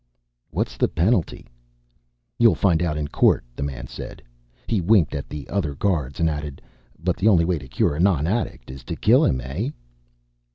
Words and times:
"What's 0.49 0.77
the 0.77 0.87
penalty?" 0.87 1.45
"You'll 2.39 2.55
find 2.55 2.81
out 2.81 2.97
in 2.97 3.07
court," 3.07 3.45
the 3.55 3.61
man 3.61 3.85
said. 3.85 4.23
He 4.65 4.81
winked 4.81 5.13
at 5.13 5.29
the 5.29 5.47
other 5.47 5.75
guards 5.75 6.19
and 6.19 6.27
added, 6.27 6.59
"But 6.97 7.17
the 7.17 7.27
only 7.27 7.45
way 7.45 7.59
to 7.59 7.67
cure 7.67 7.95
a 7.95 7.99
nonaddict 7.99 8.71
is 8.71 8.83
to 8.85 8.95
kill 8.95 9.23
him. 9.23 9.39
Eh?" 9.41 9.69